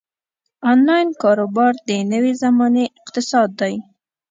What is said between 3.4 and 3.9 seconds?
دی.